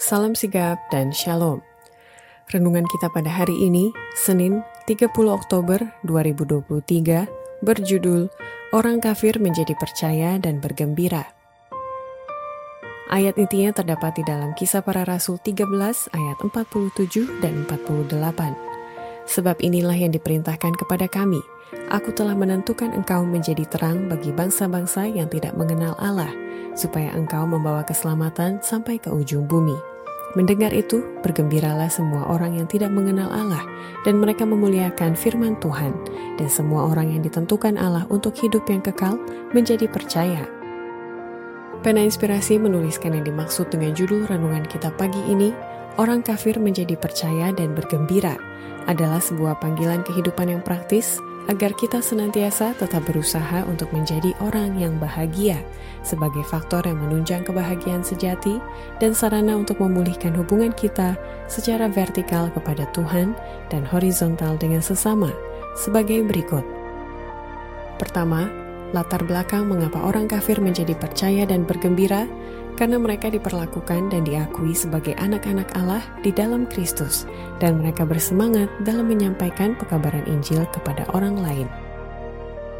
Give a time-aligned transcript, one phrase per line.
[0.00, 1.60] Salam sigap dan shalom.
[2.48, 5.76] Renungan kita pada hari ini, Senin 30 Oktober
[6.08, 7.28] 2023,
[7.60, 8.32] berjudul
[8.72, 11.28] Orang Kafir Menjadi Percaya dan Bergembira.
[13.12, 15.68] Ayat intinya terdapat di dalam kisah para rasul 13
[16.16, 18.69] ayat 47 dan 48.
[19.30, 21.38] Sebab inilah yang diperintahkan kepada kami,
[21.90, 26.30] Aku telah menentukan engkau menjadi terang bagi bangsa-bangsa yang tidak mengenal Allah,
[26.74, 29.74] supaya engkau membawa keselamatan sampai ke ujung bumi.
[30.38, 33.66] Mendengar itu, bergembiralah semua orang yang tidak mengenal Allah,
[34.06, 35.90] dan mereka memuliakan firman Tuhan,
[36.38, 39.18] dan semua orang yang ditentukan Allah untuk hidup yang kekal
[39.50, 40.46] menjadi percaya.
[41.82, 45.50] Pena Inspirasi menuliskan yang dimaksud dengan judul renungan kita pagi ini,
[45.98, 48.38] Orang Kafir Menjadi Percaya dan Bergembira,
[48.88, 51.20] adalah sebuah panggilan kehidupan yang praktis
[51.50, 55.58] agar kita senantiasa tetap berusaha untuk menjadi orang yang bahagia
[56.06, 58.62] sebagai faktor yang menunjang kebahagiaan sejati
[59.02, 61.18] dan sarana untuk memulihkan hubungan kita
[61.50, 63.34] secara vertikal kepada Tuhan
[63.72, 65.32] dan horizontal dengan sesama
[65.74, 66.62] sebagai berikut.
[67.98, 68.48] Pertama,
[68.96, 72.24] latar belakang mengapa orang kafir menjadi percaya dan bergembira
[72.80, 77.28] karena mereka diperlakukan dan diakui sebagai anak-anak Allah di dalam Kristus,
[77.60, 81.68] dan mereka bersemangat dalam menyampaikan pekabaran Injil kepada orang lain.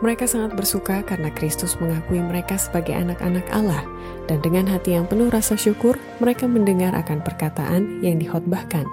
[0.00, 3.84] Mereka sangat bersuka karena Kristus mengakui mereka sebagai anak-anak Allah,
[4.26, 8.88] dan dengan hati yang penuh rasa syukur, mereka mendengar akan perkataan yang dihotbahkan.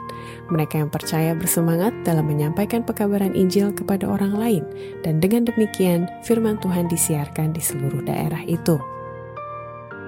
[0.52, 4.64] Mereka yang percaya bersemangat dalam menyampaikan pekabaran Injil kepada orang lain,
[5.02, 8.78] dan dengan demikian firman Tuhan disiarkan di seluruh daerah itu.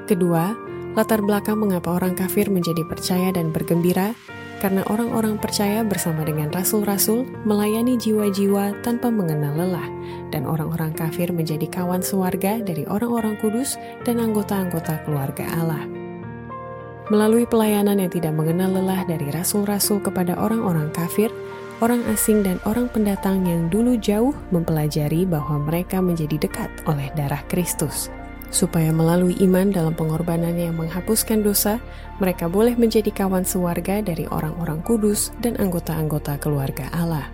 [0.05, 0.53] Kedua,
[0.91, 4.11] Latar belakang mengapa orang kafir menjadi percaya dan bergembira,
[4.59, 9.87] karena orang-orang percaya bersama dengan rasul-rasul melayani jiwa-jiwa tanpa mengenal lelah,
[10.35, 15.87] dan orang-orang kafir menjadi kawan sewarga dari orang-orang kudus dan anggota-anggota keluarga Allah.
[17.07, 21.31] Melalui pelayanan yang tidak mengenal lelah dari rasul-rasul kepada orang-orang kafir,
[21.79, 27.41] orang asing dan orang pendatang yang dulu jauh mempelajari bahwa mereka menjadi dekat oleh darah
[27.47, 28.11] Kristus
[28.51, 31.79] supaya melalui iman dalam pengorbanan yang menghapuskan dosa,
[32.19, 37.31] mereka boleh menjadi kawan sewarga dari orang-orang kudus dan anggota-anggota keluarga Allah.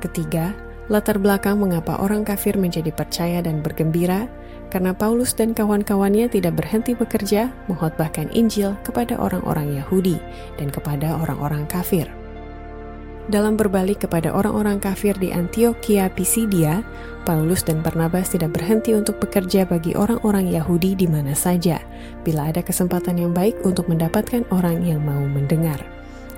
[0.00, 0.56] Ketiga,
[0.90, 4.26] latar belakang mengapa orang kafir menjadi percaya dan bergembira,
[4.72, 10.16] karena Paulus dan kawan-kawannya tidak berhenti bekerja menghotbahkan Injil kepada orang-orang Yahudi
[10.56, 12.08] dan kepada orang-orang kafir.
[13.30, 16.82] Dalam berbalik kepada orang-orang kafir di Antioquia Pisidia,
[17.22, 21.78] Paulus dan Barnabas tidak berhenti untuk bekerja bagi orang-orang Yahudi di mana saja,
[22.26, 25.78] bila ada kesempatan yang baik untuk mendapatkan orang yang mau mendengar.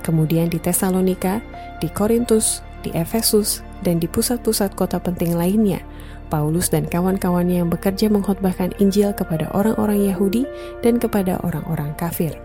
[0.05, 1.41] Kemudian di Tesalonika,
[1.81, 5.81] di Korintus, di Efesus, dan di pusat-pusat kota penting lainnya,
[6.29, 10.45] Paulus dan kawan-kawannya yang bekerja mengkhotbahkan Injil kepada orang-orang Yahudi
[10.85, 12.37] dan kepada orang-orang kafir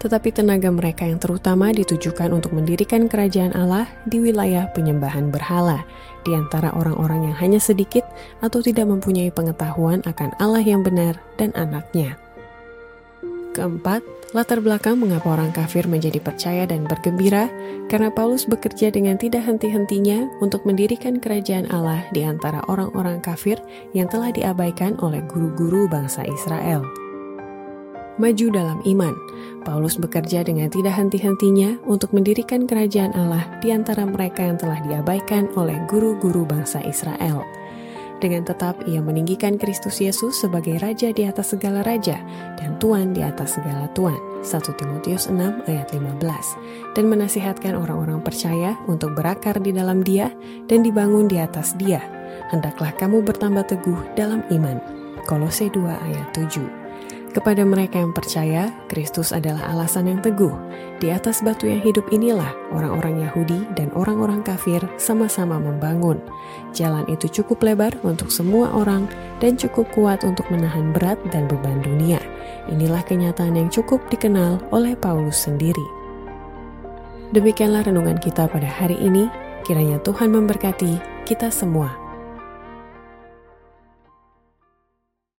[0.00, 5.84] tetapi tenaga mereka yang terutama ditujukan untuk mendirikan kerajaan Allah di wilayah penyembahan berhala,
[6.24, 8.02] di antara orang-orang yang hanya sedikit
[8.40, 12.16] atau tidak mempunyai pengetahuan akan Allah yang benar dan anaknya.
[13.50, 14.00] Keempat,
[14.32, 17.50] latar belakang mengapa orang kafir menjadi percaya dan bergembira,
[17.90, 23.60] karena Paulus bekerja dengan tidak henti-hentinya untuk mendirikan kerajaan Allah di antara orang-orang kafir
[23.92, 26.86] yang telah diabaikan oleh guru-guru bangsa Israel
[28.20, 29.16] maju dalam iman.
[29.62, 35.52] Paulus bekerja dengan tidak henti-hentinya untuk mendirikan kerajaan Allah di antara mereka yang telah diabaikan
[35.56, 37.44] oleh guru-guru bangsa Israel.
[38.20, 42.20] Dengan tetap ia meninggikan Kristus Yesus sebagai Raja di atas segala Raja
[42.60, 44.16] dan Tuan di atas segala Tuan.
[44.40, 45.36] 1 Timotius 6
[45.68, 46.20] ayat 15
[46.96, 50.32] dan menasihatkan orang-orang percaya untuk berakar di dalam dia
[50.68, 52.00] dan dibangun di atas dia.
[52.52, 54.80] Hendaklah kamu bertambah teguh dalam iman.
[55.28, 56.79] Kolose 2 ayat 7
[57.30, 60.50] kepada mereka yang percaya, Kristus adalah alasan yang teguh.
[60.98, 66.18] Di atas batu yang hidup inilah orang-orang Yahudi dan orang-orang kafir sama-sama membangun.
[66.74, 69.06] Jalan itu cukup lebar untuk semua orang
[69.38, 72.18] dan cukup kuat untuk menahan berat dan beban dunia.
[72.68, 75.86] Inilah kenyataan yang cukup dikenal oleh Paulus sendiri.
[77.30, 79.30] Demikianlah renungan kita pada hari ini.
[79.62, 82.09] Kiranya Tuhan memberkati kita semua.